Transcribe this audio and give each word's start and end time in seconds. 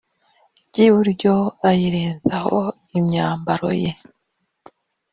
ry 0.69 0.77
iburyo 0.87 1.33
ayirenzaho 1.69 2.59
imyambaro 2.97 3.69
ye 3.81 3.91